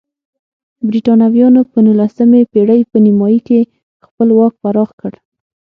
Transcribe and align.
برېټانویانو 0.87 1.61
په 1.71 1.77
نولسمې 1.85 2.41
پېړۍ 2.51 2.81
په 2.91 2.97
نیمایي 3.05 3.39
کې 3.47 3.59
خپل 4.05 4.27
واک 4.37 4.53
پراخ 4.61 4.89
کړ. 4.99 5.13